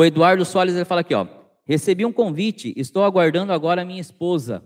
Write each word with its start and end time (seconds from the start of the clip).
O 0.00 0.04
Eduardo 0.06 0.46
Soares 0.46 0.74
ele 0.74 0.86
fala 0.86 1.02
aqui, 1.02 1.14
ó. 1.14 1.26
Recebi 1.62 2.06
um 2.06 2.12
convite, 2.12 2.72
estou 2.74 3.04
aguardando 3.04 3.52
agora 3.52 3.82
a 3.82 3.84
minha 3.84 4.00
esposa. 4.00 4.64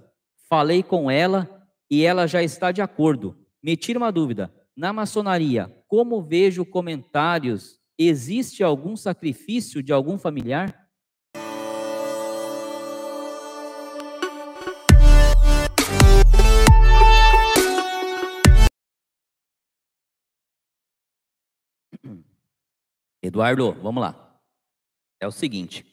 Falei 0.49 0.81
com 0.81 1.11
ela 1.11 1.67
e 1.91 2.05
ela 2.05 2.29
já 2.29 2.41
está 2.41 2.71
de 2.71 2.81
acordo. 2.81 3.37
Me 3.61 3.77
tira 3.77 3.99
uma 3.99 4.13
dúvida. 4.13 4.55
Na 4.77 4.93
maçonaria, 4.93 5.77
como 5.89 6.23
vejo 6.23 6.65
comentários, 6.65 7.81
existe 7.99 8.63
algum 8.63 8.97
sacrifício 8.97 9.83
de 9.83 9.93
algum 9.93 10.17
familiar? 10.17 10.89
Eduardo, 23.21 23.73
vamos 23.83 24.01
lá. 24.01 24.24
É 25.21 25.27
o 25.27 25.33
seguinte. 25.33 25.85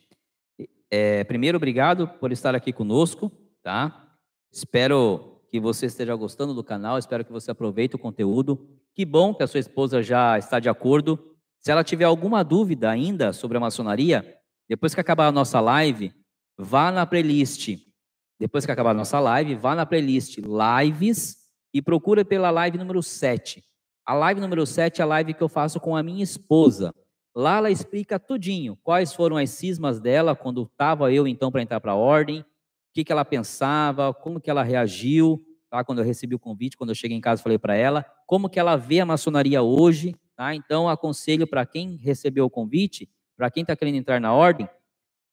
É, 0.89 1.23
primeiro, 1.23 1.55
obrigado 1.55 2.07
por 2.07 2.31
estar 2.31 2.53
aqui 2.53 2.73
conosco, 2.73 3.31
tá? 3.63 4.17
Espero 4.52 5.41
que 5.49 5.59
você 5.59 5.85
esteja 5.85 6.16
gostando 6.16 6.53
do 6.53 6.63
canal, 6.63 6.97
espero 6.97 7.23
que 7.23 7.31
você 7.31 7.52
aproveite 7.52 7.95
o 7.95 7.99
conteúdo. 7.99 8.67
Que 8.94 9.05
bom 9.05 9.34
que 9.34 9.44
a 9.44 9.47
sua 9.47 9.59
esposa 9.59 10.02
já 10.03 10.38
está 10.38 10.59
de 10.59 10.70
acordo. 10.70 11.35
Se 11.59 11.71
ela 11.71 11.84
tiver 11.84 12.05
alguma 12.05 12.44
dúvida 12.44 12.89
ainda 12.89 13.31
sobre 13.31 13.57
a 13.57 13.61
maçonaria, 13.61 14.38
depois 14.67 14.94
que 14.94 15.02
acabar 15.02 15.27
a 15.27 15.31
nossa 15.31 15.59
live, 15.59 16.13
vá 16.58 16.91
na 16.91 17.06
playlist. 17.06 17.78
Depois 18.39 18.66
que 18.66 18.72
acabar 18.72 18.91
a 18.91 18.95
nossa 18.95 19.19
live, 19.19 19.56
vá 19.56 19.75
na 19.75 19.85
playlist 19.85 20.39
Lives 20.39 21.38
e 21.73 21.81
procura 21.81 22.25
pela 22.25 22.50
live 22.50 22.78
número 22.78 23.03
7. 23.03 23.63
A 24.06 24.13
live 24.13 24.41
número 24.41 24.66
7 24.66 25.00
é 25.00 25.03
a 25.03 25.08
live 25.08 25.33
que 25.33 25.41
eu 25.44 25.50
faço 25.50 25.80
com 25.80 25.95
a 25.95 26.02
minha 26.02 26.23
esposa. 26.23 26.94
Lá 27.34 27.58
ela 27.58 27.72
explica 27.72 28.20
tudinho, 28.20 28.78
quais 28.84 29.14
foram 29.14 29.38
as 29.38 29.50
cismas 29.52 30.00
dela 30.00 30.36
quando 30.36 30.64
estava 30.64 31.12
eu 31.14 31.28
então 31.28 31.50
para 31.52 31.62
entrar 31.62 31.80
para 31.80 31.94
a 31.94 31.96
ordem, 31.96 32.42
o 32.42 32.46
que, 32.94 33.06
que 33.06 33.12
ela 33.12 33.24
pensava, 33.24 34.14
como 34.14 34.42
que 34.42 34.50
ela 34.50 34.64
reagiu, 34.64 35.42
tá? 35.70 35.84
Quando 35.84 36.00
eu 36.00 36.06
recebi 36.06 36.36
o 36.36 36.40
convite, 36.40 36.76
quando 36.76 36.90
eu 36.90 36.96
cheguei 36.96 37.16
em 37.16 37.22
casa 37.22 37.42
falei 37.42 37.58
para 37.58 37.74
ela, 37.74 38.06
como 38.28 38.50
que 38.50 38.59
ela 38.59 38.76
vê 38.76 39.00
a 39.00 39.06
maçonaria 39.06 39.62
hoje, 39.62 40.14
tá? 40.36 40.54
Então 40.54 40.90
aconselho 40.90 41.48
para 41.48 41.66
quem 41.66 41.96
recebeu 41.96 42.46
o 42.46 42.50
convite, 42.50 43.09
para 43.38 43.50
quem 43.50 43.62
está 43.62 43.76
querendo 43.78 43.96
entrar 43.96 44.20
na 44.20 44.34
ordem, 44.34 44.68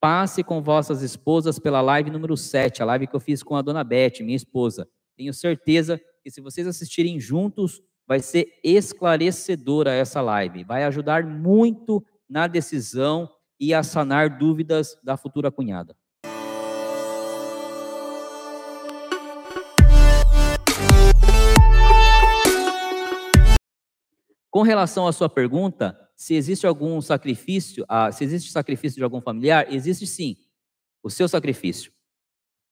passe 0.01 0.45
com 0.45 0.63
vossas 0.63 1.03
esposas 1.03 1.59
pela 1.59 1.81
live 1.81 2.11
número 2.11 2.37
7, 2.37 2.81
a 2.81 2.87
live 2.87 3.09
que 3.09 3.17
eu 3.17 3.21
fiz 3.21 3.43
com 3.43 3.57
a 3.57 3.63
dona 3.63 3.83
Beth, 3.83 4.21
minha 4.21 4.37
esposa. 4.37 4.89
Tenho 5.17 5.35
certeza 5.35 6.01
que 6.23 6.31
se 6.31 6.41
vocês 6.41 6.67
assistirem 6.67 7.19
juntos, 7.19 7.83
vai 8.09 8.21
ser 8.21 8.59
esclarecedora 8.65 9.93
essa 9.93 10.23
live, 10.23 10.65
vai 10.65 10.85
ajudar 10.85 11.27
muito 11.27 12.03
na 12.27 12.47
decisão 12.47 13.31
e 13.61 13.75
a 13.75 13.83
sanar 13.83 14.39
dúvidas 14.39 14.97
da 15.05 15.15
futura 15.19 15.53
cunhada. 15.53 15.95
Com 24.51 24.63
relação 24.63 25.07
à 25.07 25.13
sua 25.13 25.29
pergunta, 25.29 25.95
se 26.17 26.35
existe 26.35 26.67
algum 26.67 27.03
sacrifício, 27.03 27.85
ah, 27.87 28.11
se 28.11 28.25
existe 28.25 28.51
sacrifício 28.51 28.97
de 28.97 29.05
algum 29.05 29.21
familiar, 29.21 29.67
existe 29.71 30.07
sim. 30.07 30.35
O 31.03 31.11
seu 31.11 31.29
sacrifício. 31.29 31.93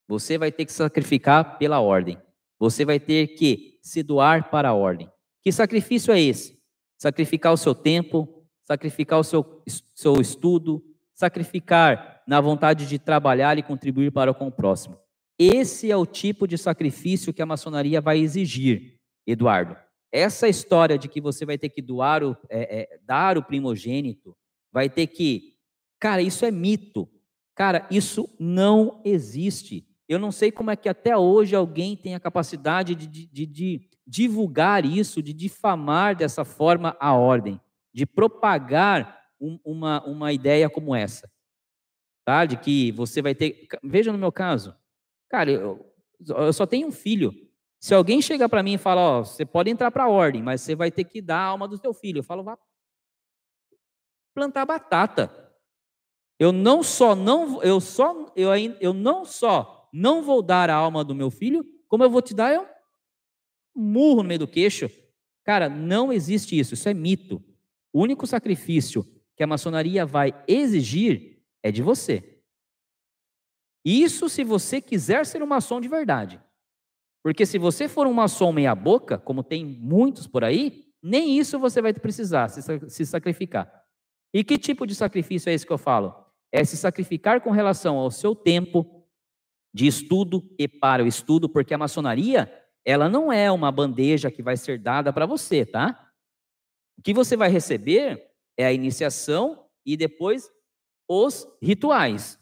Você 0.08 0.38
vai 0.38 0.50
ter 0.50 0.64
que 0.64 0.72
sacrificar 0.72 1.58
pela 1.58 1.80
ordem. 1.80 2.18
Você 2.58 2.86
vai 2.86 2.98
ter 2.98 3.28
que 3.28 3.78
se 3.82 4.02
doar 4.02 4.50
para 4.50 4.70
a 4.70 4.74
ordem. 4.74 5.10
Que 5.46 5.52
sacrifício 5.52 6.12
é 6.12 6.20
esse? 6.20 6.58
Sacrificar 6.98 7.52
o 7.52 7.56
seu 7.56 7.72
tempo, 7.72 8.44
sacrificar 8.64 9.20
o 9.20 9.22
seu, 9.22 9.62
seu 9.94 10.20
estudo, 10.20 10.84
sacrificar 11.14 12.20
na 12.26 12.40
vontade 12.40 12.84
de 12.84 12.98
trabalhar 12.98 13.56
e 13.56 13.62
contribuir 13.62 14.10
para 14.10 14.34
com 14.34 14.48
o 14.48 14.50
próximo. 14.50 14.98
Esse 15.38 15.88
é 15.88 15.96
o 15.96 16.04
tipo 16.04 16.48
de 16.48 16.58
sacrifício 16.58 17.32
que 17.32 17.40
a 17.40 17.46
maçonaria 17.46 18.00
vai 18.00 18.18
exigir, 18.18 18.98
Eduardo. 19.24 19.76
Essa 20.10 20.48
história 20.48 20.98
de 20.98 21.08
que 21.08 21.20
você 21.20 21.46
vai 21.46 21.56
ter 21.56 21.68
que 21.68 21.80
doar 21.80 22.24
o, 22.24 22.36
é, 22.50 22.80
é, 22.80 22.98
dar 23.04 23.38
o 23.38 23.44
primogênito, 23.44 24.36
vai 24.72 24.90
ter 24.90 25.06
que. 25.06 25.54
Cara, 26.00 26.22
isso 26.22 26.44
é 26.44 26.50
mito. 26.50 27.08
Cara, 27.54 27.86
isso 27.88 28.28
não 28.36 29.00
existe. 29.04 29.86
Eu 30.08 30.18
não 30.18 30.32
sei 30.32 30.50
como 30.50 30.72
é 30.72 30.76
que 30.76 30.88
até 30.88 31.16
hoje 31.16 31.54
alguém 31.54 31.96
tem 31.96 32.16
a 32.16 32.20
capacidade 32.20 32.96
de, 32.96 33.06
de, 33.06 33.46
de 33.46 33.95
divulgar 34.06 34.84
isso, 34.84 35.22
de 35.22 35.32
difamar 35.32 36.14
dessa 36.14 36.44
forma 36.44 36.96
a 37.00 37.14
ordem, 37.14 37.60
de 37.92 38.06
propagar 38.06 39.26
um, 39.40 39.58
uma, 39.64 40.04
uma 40.04 40.32
ideia 40.32 40.70
como 40.70 40.94
essa. 40.94 41.30
Tá? 42.24 42.44
De 42.44 42.56
que 42.56 42.92
você 42.92 43.20
vai 43.20 43.34
ter. 43.34 43.66
Veja 43.82 44.12
no 44.12 44.18
meu 44.18 44.30
caso. 44.30 44.74
Cara, 45.28 45.50
eu, 45.50 45.92
eu 46.26 46.52
só 46.52 46.66
tenho 46.66 46.88
um 46.88 46.92
filho. 46.92 47.34
Se 47.80 47.94
alguém 47.94 48.22
chega 48.22 48.48
para 48.48 48.62
mim 48.62 48.74
e 48.74 48.78
fala, 48.78 49.00
ó, 49.00 49.24
você 49.24 49.44
pode 49.44 49.70
entrar 49.70 49.90
para 49.90 50.04
a 50.04 50.08
ordem, 50.08 50.42
mas 50.42 50.60
você 50.60 50.74
vai 50.74 50.90
ter 50.90 51.04
que 51.04 51.20
dar 51.20 51.38
a 51.38 51.44
alma 51.44 51.68
do 51.68 51.78
teu 51.78 51.92
filho. 51.92 52.18
Eu 52.20 52.24
falo, 52.24 52.42
vá 52.42 52.58
plantar 54.34 54.66
batata. 54.66 55.50
Eu 56.38 56.52
não 56.52 56.82
só 56.82 57.14
não 57.14 57.62
eu 57.62 57.80
só 57.80 58.30
eu, 58.36 58.50
eu 58.80 58.92
não 58.92 59.24
só 59.24 59.88
não 59.90 60.22
vou 60.22 60.42
dar 60.42 60.68
a 60.68 60.74
alma 60.74 61.02
do 61.02 61.14
meu 61.14 61.30
filho, 61.30 61.64
como 61.88 62.04
eu 62.04 62.10
vou 62.10 62.20
te 62.20 62.34
dar 62.34 62.52
eu 62.52 62.68
murro 63.76 64.22
no 64.22 64.28
meio 64.28 64.40
do 64.40 64.48
queixo. 64.48 64.90
Cara, 65.44 65.68
não 65.68 66.12
existe 66.12 66.58
isso, 66.58 66.74
isso 66.74 66.88
é 66.88 66.94
mito. 66.94 67.42
O 67.92 68.00
único 68.00 68.26
sacrifício 68.26 69.06
que 69.36 69.42
a 69.42 69.46
maçonaria 69.46 70.04
vai 70.06 70.34
exigir 70.48 71.42
é 71.62 71.70
de 71.70 71.82
você. 71.82 72.40
Isso 73.84 74.28
se 74.28 74.42
você 74.42 74.80
quiser 74.80 75.24
ser 75.26 75.42
um 75.42 75.46
maçom 75.46 75.80
de 75.80 75.88
verdade. 75.88 76.40
Porque 77.22 77.44
se 77.44 77.58
você 77.58 77.88
for 77.88 78.06
um 78.06 78.12
maçom 78.12 78.52
meia-boca, 78.52 79.18
como 79.18 79.42
tem 79.42 79.64
muitos 79.64 80.26
por 80.26 80.42
aí, 80.42 80.86
nem 81.02 81.38
isso 81.38 81.58
você 81.58 81.80
vai 81.82 81.92
precisar 81.92 82.48
se 82.48 83.06
sacrificar. 83.06 83.84
E 84.32 84.42
que 84.42 84.58
tipo 84.58 84.86
de 84.86 84.94
sacrifício 84.94 85.50
é 85.50 85.54
esse 85.54 85.66
que 85.66 85.72
eu 85.72 85.78
falo? 85.78 86.14
É 86.50 86.64
se 86.64 86.76
sacrificar 86.76 87.40
com 87.40 87.50
relação 87.50 87.96
ao 87.96 88.10
seu 88.10 88.34
tempo 88.34 89.04
de 89.72 89.86
estudo 89.86 90.42
e 90.58 90.66
para 90.66 91.04
o 91.04 91.06
estudo, 91.06 91.48
porque 91.48 91.74
a 91.74 91.78
maçonaria 91.78 92.50
ela 92.88 93.08
não 93.08 93.32
é 93.32 93.50
uma 93.50 93.72
bandeja 93.72 94.30
que 94.30 94.40
vai 94.40 94.56
ser 94.56 94.78
dada 94.78 95.12
para 95.12 95.26
você, 95.26 95.66
tá? 95.66 96.08
O 96.96 97.02
que 97.02 97.12
você 97.12 97.36
vai 97.36 97.50
receber 97.50 98.30
é 98.56 98.64
a 98.64 98.72
iniciação 98.72 99.66
e 99.84 99.96
depois 99.96 100.48
os 101.08 101.48
rituais. 101.60 102.38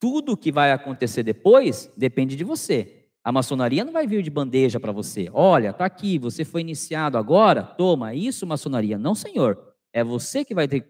Tudo 0.00 0.38
que 0.38 0.50
vai 0.50 0.72
acontecer 0.72 1.22
depois 1.22 1.92
depende 1.94 2.34
de 2.34 2.44
você. 2.44 3.10
A 3.22 3.30
maçonaria 3.30 3.84
não 3.84 3.92
vai 3.92 4.06
vir 4.06 4.22
de 4.22 4.30
bandeja 4.30 4.80
para 4.80 4.92
você. 4.92 5.28
Olha, 5.34 5.72
tá 5.74 5.84
aqui, 5.84 6.18
você 6.18 6.46
foi 6.46 6.62
iniciado 6.62 7.18
agora, 7.18 7.62
toma 7.62 8.14
isso, 8.14 8.46
maçonaria. 8.46 8.96
Não, 8.96 9.14
senhor. 9.14 9.73
É 9.94 10.02
você 10.02 10.44
que 10.44 10.54
vai 10.54 10.66
ter 10.66 10.80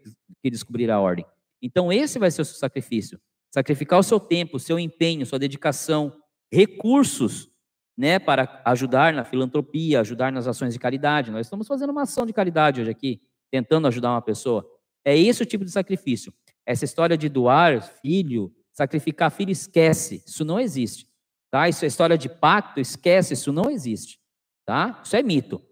que 0.42 0.50
descobrir 0.50 0.90
a 0.90 0.98
ordem. 0.98 1.26
Então, 1.60 1.92
esse 1.92 2.18
vai 2.18 2.30
ser 2.30 2.40
o 2.40 2.44
seu 2.44 2.56
sacrifício. 2.56 3.20
Sacrificar 3.52 3.98
o 3.98 4.02
seu 4.02 4.18
tempo, 4.18 4.56
o 4.56 4.60
seu 4.60 4.78
empenho, 4.78 5.26
sua 5.26 5.38
dedicação, 5.38 6.12
recursos, 6.50 7.50
né, 7.96 8.18
para 8.18 8.62
ajudar 8.64 9.12
na 9.12 9.22
filantropia, 9.22 10.00
ajudar 10.00 10.32
nas 10.32 10.46
ações 10.46 10.72
de 10.72 10.80
caridade. 10.80 11.30
Nós 11.30 11.46
estamos 11.46 11.68
fazendo 11.68 11.90
uma 11.90 12.02
ação 12.02 12.24
de 12.24 12.32
caridade 12.32 12.80
hoje 12.80 12.90
aqui, 12.90 13.20
tentando 13.50 13.86
ajudar 13.86 14.10
uma 14.10 14.22
pessoa. 14.22 14.66
É 15.04 15.16
esse 15.16 15.42
o 15.42 15.46
tipo 15.46 15.64
de 15.64 15.70
sacrifício. 15.70 16.32
Essa 16.66 16.86
história 16.86 17.16
de 17.16 17.28
doar 17.28 17.82
filho, 18.00 18.50
sacrificar 18.72 19.30
filho, 19.30 19.50
esquece. 19.50 20.24
Isso 20.26 20.44
não 20.44 20.58
existe. 20.58 21.06
Tá? 21.50 21.68
Isso 21.68 21.84
é 21.84 21.88
história 21.88 22.16
de 22.16 22.28
pacto, 22.28 22.80
esquece, 22.80 23.34
isso 23.34 23.52
não 23.52 23.70
existe. 23.70 24.18
Tá? 24.64 25.00
Isso 25.04 25.14
é 25.14 25.22
mito. 25.22 25.62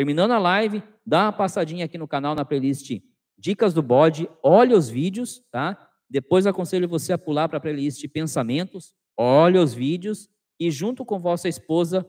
Terminando 0.00 0.30
a 0.30 0.38
live, 0.38 0.82
dá 1.04 1.26
uma 1.26 1.32
passadinha 1.32 1.84
aqui 1.84 1.98
no 1.98 2.08
canal 2.08 2.34
na 2.34 2.42
playlist 2.42 3.02
Dicas 3.36 3.74
do 3.74 3.82
Bode, 3.82 4.26
olha 4.42 4.74
os 4.74 4.88
vídeos, 4.88 5.42
tá? 5.50 5.76
Depois 6.08 6.46
aconselho 6.46 6.88
você 6.88 7.12
a 7.12 7.18
pular 7.18 7.50
para 7.50 7.58
a 7.58 7.60
playlist 7.60 8.02
Pensamentos, 8.08 8.94
olha 9.14 9.60
os 9.60 9.74
vídeos 9.74 10.30
e 10.58 10.70
junto 10.70 11.04
com 11.04 11.18
vossa 11.18 11.50
esposa 11.50 12.08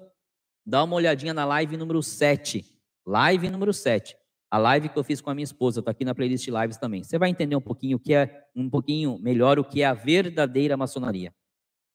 dá 0.66 0.86
uma 0.86 0.96
olhadinha 0.96 1.34
na 1.34 1.44
live 1.44 1.76
número 1.76 2.02
7. 2.02 2.64
Live 3.06 3.50
número 3.50 3.74
7. 3.74 4.16
A 4.50 4.58
live 4.58 4.88
que 4.88 4.98
eu 4.98 5.04
fiz 5.04 5.20
com 5.20 5.30
a 5.30 5.36
minha 5.36 5.44
esposa, 5.44 5.82
está 5.82 5.92
aqui 5.92 6.06
na 6.06 6.16
playlist 6.16 6.48
Lives 6.48 6.78
também. 6.78 7.04
Você 7.04 7.20
vai 7.20 7.30
entender 7.30 7.58
um 7.58 7.62
pouquinho 7.62 7.98
o 7.98 8.00
que 8.00 8.14
é 8.14 8.46
um 8.56 8.70
pouquinho 8.70 9.20
melhor 9.20 9.60
o 9.60 9.66
que 9.66 9.82
é 9.82 9.86
a 9.86 9.94
verdadeira 9.94 10.78
maçonaria. 10.78 11.36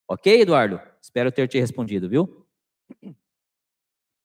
OK, 0.07 0.41
Eduardo? 0.41 0.79
Espero 1.01 1.31
ter 1.31 1.47
te 1.47 1.59
respondido, 1.59 2.07
viu? 2.07 2.45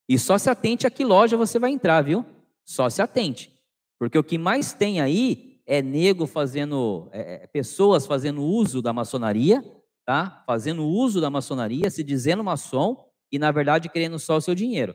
E 0.09 0.19
só 0.19 0.39
se 0.39 0.51
atente 0.51 0.87
a 0.87 0.91
que 0.91 1.05
loja 1.05 1.37
você 1.37 1.59
vai 1.59 1.71
entrar, 1.71 2.03
viu? 2.03 2.25
Só 2.65 2.91
se 2.91 3.01
atente. 3.01 3.53
Porque 3.99 4.19
o 4.19 4.25
que 4.25 4.37
mais 4.37 4.73
tem 4.73 5.01
aí 5.01 5.61
é 5.67 5.81
nego 5.81 6.27
fazendo, 6.27 7.09
é, 7.13 7.45
é, 7.45 7.47
pessoas 7.47 8.07
fazendo 8.07 8.43
uso 8.43 8.83
da 8.83 8.93
maçonaria, 8.93 9.63
tá? 10.05 10.43
Fazendo 10.47 10.85
uso 10.85 11.21
da 11.21 11.31
maçonaria, 11.31 11.89
se 11.91 12.03
dizendo 12.03 12.43
maçom, 12.43 13.09
e, 13.31 13.39
na 13.39 13.51
verdade, 13.51 13.89
querendo 13.89 14.19
só 14.19 14.37
o 14.37 14.41
seu 14.41 14.55
dinheiro. 14.55 14.95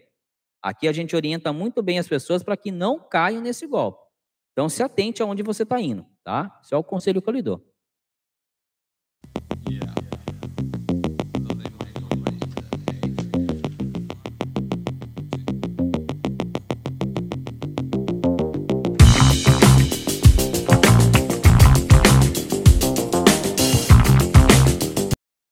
Aqui 0.62 0.88
a 0.88 0.92
gente 0.92 1.16
orienta 1.16 1.52
muito 1.52 1.82
bem 1.82 1.98
as 1.98 2.08
pessoas 2.08 2.44
para 2.44 2.58
que 2.58 2.72
não 2.72 3.00
caiam 3.00 3.42
nesse 3.42 3.66
golpe. 3.66 4.06
Então, 4.52 4.70
se 4.70 4.84
atente 4.84 5.22
aonde 5.22 5.42
você 5.42 5.64
está 5.64 5.80
indo, 5.80 6.06
tá? 6.24 6.60
Esse 6.64 6.74
é 6.74 6.78
o 6.78 6.84
conselho 6.84 7.22
que 7.22 7.30
eu 7.30 7.34
lhe 7.34 7.42
dou. 7.42 7.64